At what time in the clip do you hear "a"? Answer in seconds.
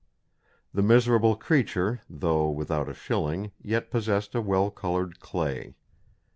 2.89-2.93, 4.33-4.41